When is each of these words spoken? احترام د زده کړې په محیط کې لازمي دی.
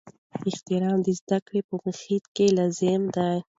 احترام 0.49 0.99
د 1.03 1.07
زده 1.19 1.37
کړې 1.47 1.61
په 1.69 1.75
محیط 1.85 2.23
کې 2.35 2.45
لازمي 2.57 3.07
دی. 3.15 3.33